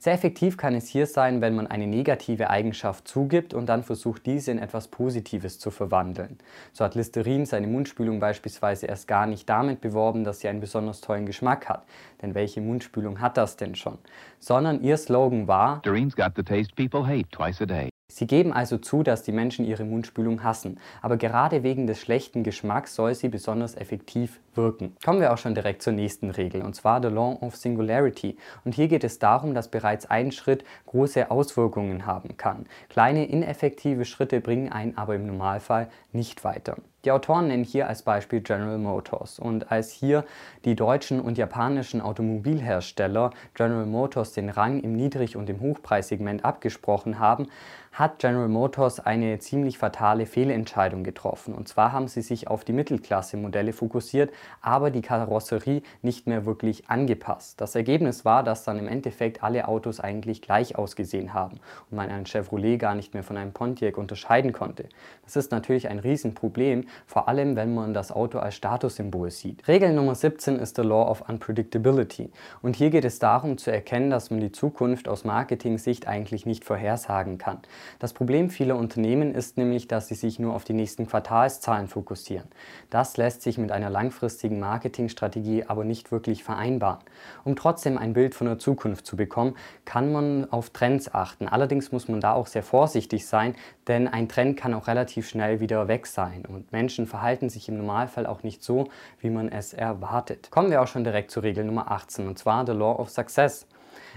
Sehr 0.00 0.12
effektiv 0.12 0.56
kann 0.56 0.76
es 0.76 0.86
hier 0.86 1.06
sein, 1.06 1.40
wenn 1.40 1.56
man 1.56 1.66
eine 1.66 1.88
negative 1.88 2.50
Eigenschaft 2.50 3.08
zugibt 3.08 3.52
und 3.52 3.66
dann 3.66 3.82
versucht, 3.82 4.26
diese 4.26 4.52
in 4.52 4.60
etwas 4.60 4.86
Positives 4.86 5.58
zu 5.58 5.72
verwandeln. 5.72 6.38
So 6.72 6.84
hat 6.84 6.94
Listerin 6.94 7.46
seine 7.46 7.66
Mundspülung 7.66 8.20
beispielsweise 8.20 8.86
erst 8.86 9.08
gar 9.08 9.26
nicht 9.26 9.48
damit 9.48 9.80
beworben, 9.80 10.22
dass 10.22 10.38
sie 10.38 10.46
einen 10.46 10.60
besonders 10.60 11.00
tollen 11.00 11.26
Geschmack 11.26 11.68
hat. 11.68 11.84
Denn 12.22 12.36
welche 12.36 12.60
Mundspülung 12.60 13.20
hat 13.20 13.36
das 13.36 13.56
denn 13.56 13.74
schon? 13.74 13.98
Sondern 14.38 14.84
ihr 14.84 14.96
Slogan 14.96 15.48
war 15.48 15.82
Listerine 15.84 16.10
got 16.10 16.32
the 16.36 16.44
taste 16.44 16.74
people 16.76 17.04
hate 17.04 17.28
twice 17.30 17.60
a 17.60 17.66
day. 17.66 17.88
Sie 18.10 18.26
geben 18.26 18.52
also 18.52 18.78
zu, 18.78 19.02
dass 19.02 19.22
die 19.22 19.32
Menschen 19.32 19.66
ihre 19.66 19.84
Mundspülung 19.84 20.42
hassen, 20.42 20.80
aber 21.02 21.18
gerade 21.18 21.62
wegen 21.62 21.86
des 21.86 22.00
schlechten 22.00 22.42
Geschmacks 22.42 22.94
soll 22.94 23.14
sie 23.14 23.28
besonders 23.28 23.76
effektiv 23.76 24.40
wirken. 24.58 24.94
Kommen 25.02 25.20
wir 25.20 25.32
auch 25.32 25.38
schon 25.38 25.54
direkt 25.54 25.80
zur 25.80 25.94
nächsten 25.94 26.28
Regel, 26.28 26.60
und 26.60 26.74
zwar 26.74 27.00
the 27.00 27.08
Law 27.08 27.38
of 27.40 27.56
Singularity. 27.56 28.36
Und 28.66 28.74
hier 28.74 28.88
geht 28.88 29.04
es 29.04 29.18
darum, 29.18 29.54
dass 29.54 29.68
bereits 29.68 30.04
ein 30.04 30.32
Schritt 30.32 30.64
große 30.84 31.30
Auswirkungen 31.30 32.04
haben 32.04 32.36
kann. 32.36 32.66
Kleine 32.90 33.26
ineffektive 33.26 34.04
Schritte 34.04 34.42
bringen 34.42 34.70
einen 34.70 34.98
aber 34.98 35.14
im 35.14 35.26
Normalfall 35.26 35.88
nicht 36.12 36.44
weiter. 36.44 36.76
Die 37.04 37.12
Autoren 37.12 37.46
nennen 37.48 37.64
hier 37.64 37.88
als 37.88 38.02
Beispiel 38.02 38.40
General 38.40 38.76
Motors. 38.76 39.38
Und 39.38 39.70
als 39.70 39.92
hier 39.92 40.24
die 40.64 40.74
deutschen 40.74 41.20
und 41.20 41.38
japanischen 41.38 42.00
Automobilhersteller 42.00 43.30
General 43.54 43.86
Motors 43.86 44.32
den 44.32 44.50
Rang 44.50 44.80
im 44.80 44.94
Niedrig- 44.94 45.36
und 45.36 45.48
im 45.48 45.60
Hochpreissegment 45.60 46.44
abgesprochen 46.44 47.20
haben, 47.20 47.46
hat 47.92 48.18
General 48.18 48.48
Motors 48.48 49.00
eine 49.00 49.38
ziemlich 49.38 49.78
fatale 49.78 50.26
Fehlentscheidung 50.26 51.04
getroffen. 51.04 51.54
Und 51.54 51.68
zwar 51.68 51.92
haben 51.92 52.08
sie 52.08 52.22
sich 52.22 52.48
auf 52.48 52.64
die 52.64 52.72
Mittelklasse-Modelle 52.72 53.72
fokussiert, 53.72 54.30
aber 54.60 54.90
die 54.90 55.02
Karosserie 55.02 55.82
nicht 56.02 56.26
mehr 56.26 56.46
wirklich 56.46 56.88
angepasst. 56.88 57.60
Das 57.60 57.74
Ergebnis 57.74 58.24
war, 58.24 58.42
dass 58.42 58.64
dann 58.64 58.78
im 58.78 58.88
Endeffekt 58.88 59.42
alle 59.42 59.68
Autos 59.68 60.00
eigentlich 60.00 60.42
gleich 60.42 60.76
ausgesehen 60.76 61.34
haben 61.34 61.60
und 61.90 61.96
man 61.96 62.10
einen 62.10 62.26
Chevrolet 62.26 62.78
gar 62.78 62.94
nicht 62.94 63.14
mehr 63.14 63.22
von 63.22 63.36
einem 63.36 63.52
Pontiac 63.52 63.98
unterscheiden 63.98 64.52
konnte. 64.52 64.88
Das 65.24 65.36
ist 65.36 65.52
natürlich 65.52 65.88
ein 65.88 65.98
Riesenproblem, 65.98 66.86
vor 67.06 67.28
allem 67.28 67.56
wenn 67.56 67.74
man 67.74 67.94
das 67.94 68.12
Auto 68.12 68.38
als 68.38 68.54
Statussymbol 68.54 69.30
sieht. 69.30 69.66
Regel 69.68 69.92
Nummer 69.92 70.14
17 70.14 70.56
ist 70.56 70.78
der 70.78 70.84
Law 70.84 71.10
of 71.10 71.28
Unpredictability. 71.28 72.30
Und 72.62 72.76
hier 72.76 72.90
geht 72.90 73.04
es 73.04 73.18
darum 73.18 73.58
zu 73.58 73.70
erkennen, 73.70 74.10
dass 74.10 74.30
man 74.30 74.40
die 74.40 74.52
Zukunft 74.52 75.08
aus 75.08 75.24
Marketing-Sicht 75.24 76.06
eigentlich 76.06 76.46
nicht 76.46 76.64
vorhersagen 76.64 77.38
kann. 77.38 77.58
Das 77.98 78.12
Problem 78.12 78.50
vieler 78.50 78.76
Unternehmen 78.76 79.34
ist 79.34 79.56
nämlich, 79.58 79.88
dass 79.88 80.08
sie 80.08 80.14
sich 80.14 80.38
nur 80.38 80.54
auf 80.54 80.64
die 80.64 80.72
nächsten 80.72 81.06
Quartalszahlen 81.06 81.88
fokussieren. 81.88 82.48
Das 82.90 83.16
lässt 83.16 83.42
sich 83.42 83.58
mit 83.58 83.72
einer 83.72 83.90
langfristigen 83.90 84.27
Marketingstrategie 84.60 85.64
aber 85.66 85.84
nicht 85.84 86.12
wirklich 86.12 86.44
vereinbaren. 86.44 87.00
Um 87.44 87.56
trotzdem 87.56 87.98
ein 87.98 88.12
Bild 88.12 88.34
von 88.34 88.46
der 88.46 88.58
Zukunft 88.58 89.06
zu 89.06 89.16
bekommen, 89.16 89.54
kann 89.84 90.12
man 90.12 90.50
auf 90.50 90.70
Trends 90.70 91.12
achten. 91.14 91.48
Allerdings 91.48 91.92
muss 91.92 92.08
man 92.08 92.20
da 92.20 92.32
auch 92.32 92.46
sehr 92.46 92.62
vorsichtig 92.62 93.26
sein, 93.26 93.54
denn 93.86 94.08
ein 94.08 94.28
Trend 94.28 94.56
kann 94.56 94.74
auch 94.74 94.86
relativ 94.86 95.28
schnell 95.28 95.60
wieder 95.60 95.88
weg 95.88 96.06
sein 96.06 96.44
und 96.46 96.72
Menschen 96.72 97.06
verhalten 97.06 97.48
sich 97.48 97.68
im 97.68 97.78
Normalfall 97.78 98.26
auch 98.26 98.42
nicht 98.42 98.62
so, 98.62 98.88
wie 99.20 99.30
man 99.30 99.48
es 99.48 99.72
erwartet. 99.72 100.50
Kommen 100.50 100.70
wir 100.70 100.82
auch 100.82 100.86
schon 100.86 101.04
direkt 101.04 101.30
zur 101.30 101.42
Regel 101.42 101.64
Nummer 101.64 101.90
18 101.90 102.26
und 102.28 102.38
zwar 102.38 102.66
The 102.66 102.72
Law 102.72 102.98
of 102.98 103.10
Success. 103.10 103.66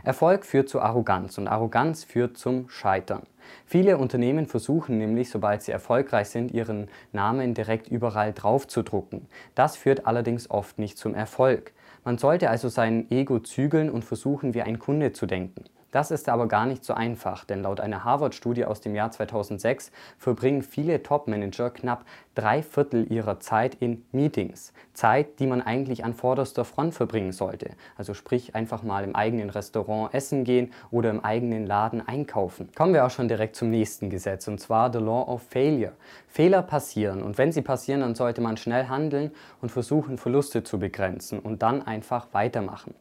Erfolg 0.03 0.45
führt 0.45 0.69
zu 0.69 0.81
Arroganz 0.81 1.37
und 1.37 1.47
Arroganz 1.47 2.03
führt 2.03 2.37
zum 2.37 2.69
Scheitern. 2.69 3.23
Viele 3.65 3.97
Unternehmen 3.97 4.47
versuchen 4.47 4.97
nämlich, 4.97 5.29
sobald 5.29 5.61
sie 5.61 5.71
erfolgreich 5.71 6.29
sind, 6.29 6.51
ihren 6.51 6.89
Namen 7.11 7.53
direkt 7.53 7.87
überall 7.87 8.33
drauf 8.33 8.67
zu 8.67 8.83
drucken. 8.83 9.27
Das 9.55 9.75
führt 9.75 10.05
allerdings 10.05 10.49
oft 10.49 10.79
nicht 10.79 10.97
zum 10.97 11.13
Erfolg. 11.13 11.73
Man 12.03 12.17
sollte 12.17 12.49
also 12.49 12.69
sein 12.69 13.09
Ego 13.11 13.39
zügeln 13.39 13.89
und 13.89 14.03
versuchen, 14.03 14.53
wie 14.53 14.61
ein 14.61 14.79
Kunde 14.79 15.13
zu 15.13 15.25
denken. 15.25 15.65
Das 15.91 16.09
ist 16.09 16.29
aber 16.29 16.47
gar 16.47 16.65
nicht 16.65 16.85
so 16.85 16.93
einfach, 16.93 17.43
denn 17.43 17.63
laut 17.63 17.81
einer 17.81 18.05
Harvard-Studie 18.05 18.63
aus 18.65 18.79
dem 18.79 18.95
Jahr 18.95 19.11
2006 19.11 19.91
verbringen 20.17 20.61
viele 20.61 21.03
Top-Manager 21.03 21.69
knapp 21.69 22.05
drei 22.33 22.63
Viertel 22.63 23.11
ihrer 23.11 23.41
Zeit 23.41 23.75
in 23.75 24.05
Meetings. 24.13 24.71
Zeit, 24.93 25.39
die 25.39 25.47
man 25.47 25.61
eigentlich 25.61 26.05
an 26.05 26.13
vorderster 26.13 26.63
Front 26.63 26.93
verbringen 26.93 27.33
sollte. 27.33 27.71
Also 27.97 28.13
sprich 28.13 28.55
einfach 28.55 28.83
mal 28.83 29.03
im 29.03 29.15
eigenen 29.15 29.49
Restaurant 29.49 30.13
essen 30.13 30.45
gehen 30.45 30.71
oder 30.91 31.09
im 31.09 31.23
eigenen 31.25 31.67
Laden 31.67 32.07
einkaufen. 32.07 32.69
Kommen 32.73 32.93
wir 32.93 33.05
auch 33.05 33.11
schon 33.11 33.27
direkt 33.27 33.57
zum 33.57 33.69
nächsten 33.69 34.09
Gesetz 34.09 34.47
und 34.47 34.59
zwar 34.59 34.93
the 34.93 34.99
Law 34.99 35.27
of 35.27 35.43
Failure. 35.43 35.93
Fehler 36.29 36.61
passieren 36.61 37.21
und 37.21 37.37
wenn 37.37 37.51
sie 37.51 37.61
passieren, 37.61 37.99
dann 37.99 38.15
sollte 38.15 38.39
man 38.39 38.55
schnell 38.55 38.87
handeln 38.87 39.31
und 39.61 39.71
versuchen, 39.73 40.17
Verluste 40.17 40.63
zu 40.63 40.79
begrenzen 40.79 41.39
und 41.39 41.61
dann 41.61 41.85
einfach 41.85 42.27
weitermachen. 42.31 42.95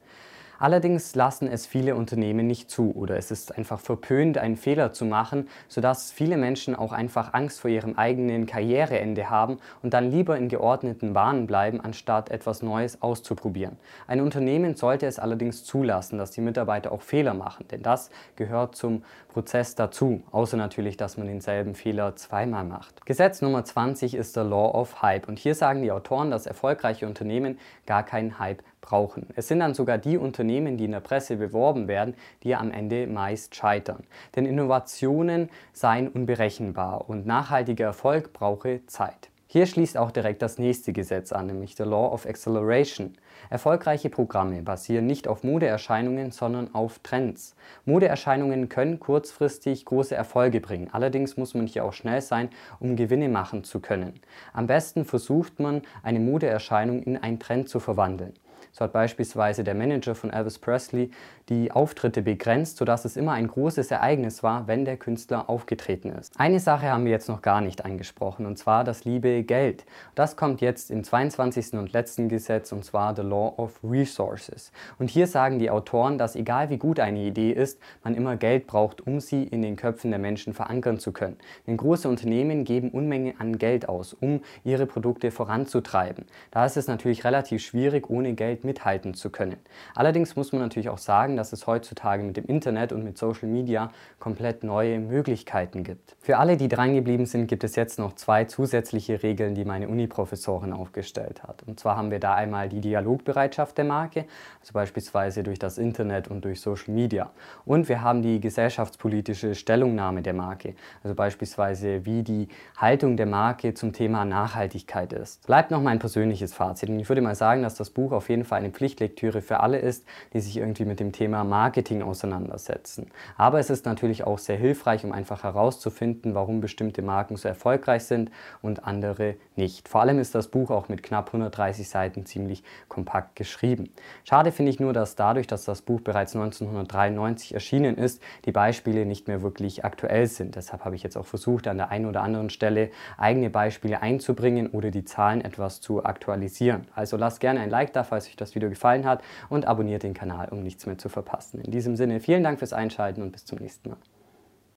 Allerdings 0.60 1.14
lassen 1.14 1.48
es 1.48 1.66
viele 1.66 1.94
Unternehmen 1.94 2.46
nicht 2.46 2.70
zu 2.70 2.92
oder 2.94 3.16
es 3.16 3.30
ist 3.30 3.56
einfach 3.56 3.80
verpönt, 3.80 4.36
einen 4.36 4.58
Fehler 4.58 4.92
zu 4.92 5.06
machen, 5.06 5.48
sodass 5.68 6.12
viele 6.12 6.36
Menschen 6.36 6.76
auch 6.76 6.92
einfach 6.92 7.32
Angst 7.32 7.62
vor 7.62 7.70
ihrem 7.70 7.96
eigenen 7.96 8.44
Karriereende 8.44 9.30
haben 9.30 9.56
und 9.82 9.94
dann 9.94 10.10
lieber 10.10 10.36
in 10.36 10.50
geordneten 10.50 11.14
Bahnen 11.14 11.46
bleiben, 11.46 11.80
anstatt 11.80 12.30
etwas 12.30 12.60
Neues 12.60 13.00
auszuprobieren. 13.00 13.78
Ein 14.06 14.20
Unternehmen 14.20 14.74
sollte 14.74 15.06
es 15.06 15.18
allerdings 15.18 15.64
zulassen, 15.64 16.18
dass 16.18 16.30
die 16.30 16.42
Mitarbeiter 16.42 16.92
auch 16.92 17.00
Fehler 17.00 17.32
machen, 17.32 17.66
denn 17.70 17.82
das 17.82 18.10
gehört 18.36 18.76
zum 18.76 19.02
Prozess 19.28 19.76
dazu, 19.76 20.22
außer 20.30 20.58
natürlich, 20.58 20.98
dass 20.98 21.16
man 21.16 21.26
denselben 21.26 21.74
Fehler 21.74 22.16
zweimal 22.16 22.64
macht. 22.64 23.06
Gesetz 23.06 23.40
Nummer 23.40 23.64
20 23.64 24.14
ist 24.14 24.36
der 24.36 24.44
Law 24.44 24.72
of 24.74 25.00
Hype 25.00 25.26
und 25.26 25.38
hier 25.38 25.54
sagen 25.54 25.80
die 25.80 25.90
Autoren, 25.90 26.30
dass 26.30 26.44
erfolgreiche 26.44 27.06
Unternehmen 27.06 27.58
gar 27.86 28.02
keinen 28.02 28.38
Hype 28.38 28.62
brauchen. 28.80 29.26
Es 29.36 29.48
sind 29.48 29.60
dann 29.60 29.74
sogar 29.74 29.98
die 29.98 30.16
Unternehmen, 30.16 30.76
die 30.76 30.84
in 30.84 30.92
der 30.92 31.00
Presse 31.00 31.36
beworben 31.36 31.88
werden, 31.88 32.14
die 32.42 32.54
am 32.54 32.70
Ende 32.70 33.06
meist 33.06 33.54
scheitern. 33.54 34.04
Denn 34.36 34.46
Innovationen 34.46 35.50
seien 35.72 36.08
unberechenbar 36.08 37.08
und 37.08 37.26
nachhaltiger 37.26 37.86
Erfolg 37.86 38.32
brauche 38.32 38.84
Zeit. 38.86 39.30
Hier 39.52 39.66
schließt 39.66 39.98
auch 39.98 40.12
direkt 40.12 40.42
das 40.42 40.58
nächste 40.58 40.92
Gesetz 40.92 41.32
an, 41.32 41.48
nämlich 41.48 41.74
der 41.74 41.86
Law 41.86 42.12
of 42.12 42.24
Acceleration. 42.24 43.16
Erfolgreiche 43.48 44.08
Programme 44.08 44.62
basieren 44.62 45.06
nicht 45.06 45.26
auf 45.26 45.42
Modeerscheinungen, 45.42 46.30
sondern 46.30 46.72
auf 46.72 47.00
Trends. 47.00 47.56
Modeerscheinungen 47.84 48.68
können 48.68 49.00
kurzfristig 49.00 49.84
große 49.86 50.14
Erfolge 50.14 50.60
bringen. 50.60 50.88
Allerdings 50.92 51.36
muss 51.36 51.54
man 51.54 51.66
hier 51.66 51.84
auch 51.84 51.94
schnell 51.94 52.20
sein, 52.20 52.50
um 52.78 52.94
Gewinne 52.94 53.28
machen 53.28 53.64
zu 53.64 53.80
können. 53.80 54.20
Am 54.52 54.68
besten 54.68 55.04
versucht 55.04 55.58
man, 55.58 55.82
eine 56.04 56.20
Modeerscheinung 56.20 57.02
in 57.02 57.16
einen 57.16 57.40
Trend 57.40 57.68
zu 57.68 57.80
verwandeln. 57.80 58.34
So 58.72 58.84
hat 58.84 58.92
beispielsweise 58.92 59.64
der 59.64 59.74
Manager 59.74 60.14
von 60.14 60.30
Elvis 60.30 60.58
Presley 60.58 61.10
die 61.48 61.72
Auftritte 61.72 62.22
begrenzt, 62.22 62.76
sodass 62.76 63.04
es 63.04 63.16
immer 63.16 63.32
ein 63.32 63.48
großes 63.48 63.90
Ereignis 63.90 64.44
war, 64.44 64.68
wenn 64.68 64.84
der 64.84 64.96
Künstler 64.96 65.50
aufgetreten 65.50 66.10
ist. 66.10 66.38
Eine 66.38 66.60
Sache 66.60 66.88
haben 66.90 67.04
wir 67.04 67.10
jetzt 67.10 67.28
noch 67.28 67.42
gar 67.42 67.60
nicht 67.60 67.84
angesprochen, 67.84 68.46
und 68.46 68.56
zwar 68.56 68.84
das 68.84 69.04
liebe 69.04 69.42
Geld. 69.42 69.84
Das 70.14 70.36
kommt 70.36 70.60
jetzt 70.60 70.92
im 70.92 71.02
22. 71.02 71.72
und 71.72 71.92
letzten 71.92 72.28
Gesetz, 72.28 72.70
und 72.70 72.84
zwar 72.84 73.16
The 73.16 73.22
Law 73.22 73.54
of 73.56 73.80
Resources. 73.82 74.70
Und 75.00 75.10
hier 75.10 75.26
sagen 75.26 75.58
die 75.58 75.70
Autoren, 75.70 76.18
dass 76.18 76.36
egal 76.36 76.70
wie 76.70 76.78
gut 76.78 77.00
eine 77.00 77.18
Idee 77.18 77.50
ist, 77.50 77.80
man 78.04 78.14
immer 78.14 78.36
Geld 78.36 78.68
braucht, 78.68 79.04
um 79.04 79.18
sie 79.18 79.42
in 79.42 79.62
den 79.62 79.74
Köpfen 79.74 80.10
der 80.10 80.20
Menschen 80.20 80.54
verankern 80.54 81.00
zu 81.00 81.10
können. 81.12 81.36
Denn 81.66 81.76
große 81.76 82.08
Unternehmen 82.08 82.64
geben 82.64 82.90
Unmengen 82.90 83.40
an 83.40 83.58
Geld 83.58 83.88
aus, 83.88 84.14
um 84.14 84.40
ihre 84.62 84.86
Produkte 84.86 85.32
voranzutreiben. 85.32 86.26
Da 86.52 86.64
ist 86.64 86.76
es 86.76 86.86
natürlich 86.86 87.24
relativ 87.24 87.62
schwierig, 87.62 88.08
ohne 88.08 88.34
Geld 88.34 88.59
mithalten 88.64 89.14
zu 89.14 89.30
können. 89.30 89.56
Allerdings 89.94 90.36
muss 90.36 90.52
man 90.52 90.60
natürlich 90.62 90.88
auch 90.88 90.98
sagen, 90.98 91.36
dass 91.36 91.52
es 91.52 91.66
heutzutage 91.66 92.22
mit 92.22 92.36
dem 92.36 92.44
Internet 92.46 92.92
und 92.92 93.04
mit 93.04 93.18
Social 93.18 93.48
Media 93.48 93.90
komplett 94.18 94.64
neue 94.64 94.98
Möglichkeiten 94.98 95.84
gibt. 95.84 96.16
Für 96.20 96.38
alle, 96.38 96.56
die 96.56 96.68
drangeblieben 96.68 97.26
sind, 97.26 97.46
gibt 97.46 97.64
es 97.64 97.76
jetzt 97.76 97.98
noch 97.98 98.14
zwei 98.14 98.44
zusätzliche 98.44 99.22
Regeln, 99.22 99.54
die 99.54 99.64
meine 99.64 99.88
Uni-Professorin 99.88 100.72
aufgestellt 100.72 101.42
hat. 101.42 101.62
Und 101.66 101.80
zwar 101.80 101.96
haben 101.96 102.10
wir 102.10 102.20
da 102.20 102.34
einmal 102.34 102.68
die 102.68 102.80
Dialogbereitschaft 102.80 103.78
der 103.78 103.84
Marke, 103.84 104.24
also 104.60 104.72
beispielsweise 104.72 105.42
durch 105.42 105.58
das 105.58 105.78
Internet 105.78 106.28
und 106.28 106.44
durch 106.44 106.60
Social 106.60 106.92
Media. 106.92 107.30
Und 107.64 107.88
wir 107.88 108.02
haben 108.02 108.22
die 108.22 108.40
gesellschaftspolitische 108.40 109.54
Stellungnahme 109.54 110.22
der 110.22 110.34
Marke, 110.34 110.74
also 111.02 111.14
beispielsweise 111.14 112.04
wie 112.04 112.22
die 112.22 112.48
Haltung 112.76 113.16
der 113.16 113.26
Marke 113.26 113.74
zum 113.74 113.92
Thema 113.92 114.24
Nachhaltigkeit 114.24 115.12
ist. 115.12 115.46
Bleibt 115.46 115.70
noch 115.70 115.82
mein 115.82 115.98
persönliches 115.98 116.52
Fazit 116.54 116.88
und 116.88 116.98
ich 116.98 117.08
würde 117.08 117.22
mal 117.22 117.34
sagen, 117.34 117.62
dass 117.62 117.74
das 117.74 117.90
Buch 117.90 118.12
auf 118.12 118.28
jeden 118.28 118.44
Fall 118.44 118.49
eine 118.56 118.70
Pflichtlektüre 118.70 119.42
für 119.42 119.60
alle 119.60 119.78
ist, 119.78 120.04
die 120.32 120.40
sich 120.40 120.56
irgendwie 120.56 120.84
mit 120.84 121.00
dem 121.00 121.12
Thema 121.12 121.30
Thema 121.30 121.44
Marketing 121.44 122.02
auseinandersetzen. 122.02 123.10
Aber 123.36 123.60
es 123.60 123.70
ist 123.70 123.86
natürlich 123.86 124.24
auch 124.24 124.38
sehr 124.38 124.56
hilfreich, 124.56 125.04
um 125.04 125.12
einfach 125.12 125.44
herauszufinden, 125.44 126.34
warum 126.34 126.60
bestimmte 126.60 127.02
Marken 127.02 127.36
so 127.36 127.46
erfolgreich 127.46 128.04
sind 128.04 128.30
und 128.62 128.84
andere 128.84 129.36
nicht. 129.54 129.88
Vor 129.88 130.00
allem 130.00 130.18
ist 130.18 130.34
das 130.34 130.48
Buch 130.48 130.70
auch 130.70 130.88
mit 130.88 131.02
knapp 131.02 131.28
130 131.28 131.88
Seiten 131.88 132.26
ziemlich 132.26 132.64
kompakt 132.88 133.36
geschrieben. 133.36 133.90
Schade 134.24 134.50
finde 134.50 134.70
ich 134.70 134.80
nur, 134.80 134.92
dass 134.92 135.14
dadurch, 135.14 135.46
dass 135.46 135.64
das 135.64 135.82
Buch 135.82 136.00
bereits 136.00 136.34
1993 136.34 137.54
erschienen 137.54 137.96
ist, 137.96 138.20
die 138.44 138.52
Beispiele 138.52 139.06
nicht 139.06 139.28
mehr 139.28 139.42
wirklich 139.42 139.84
aktuell 139.84 140.26
sind. 140.26 140.56
Deshalb 140.56 140.84
habe 140.84 140.96
ich 140.96 141.02
jetzt 141.02 141.16
auch 141.16 141.26
versucht, 141.26 141.68
an 141.68 141.76
der 141.76 141.90
einen 141.90 142.06
oder 142.06 142.22
anderen 142.22 142.50
Stelle 142.50 142.90
eigene 143.18 143.50
Beispiele 143.50 144.02
einzubringen 144.02 144.68
oder 144.68 144.90
die 144.90 145.04
Zahlen 145.04 145.42
etwas 145.42 145.80
zu 145.80 146.04
aktualisieren. 146.04 146.88
Also 146.94 147.16
lasst 147.16 147.40
gerne 147.40 147.60
ein 147.60 147.70
Like 147.70 147.92
da, 147.92 148.02
falls 148.02 148.26
euch 148.26 148.36
das 148.40 148.54
Video 148.54 148.68
gefallen 148.68 149.06
hat 149.06 149.22
und 149.48 149.66
abonniert 149.66 150.02
den 150.02 150.14
Kanal, 150.14 150.48
um 150.50 150.62
nichts 150.62 150.86
mehr 150.86 150.98
zu 150.98 151.08
verpassen. 151.08 151.60
In 151.60 151.70
diesem 151.70 151.96
Sinne, 151.96 152.20
vielen 152.20 152.42
Dank 152.42 152.58
fürs 152.58 152.72
Einschalten 152.72 153.22
und 153.22 153.32
bis 153.32 153.44
zum 153.44 153.58
nächsten 153.58 153.90
Mal. 153.90 153.98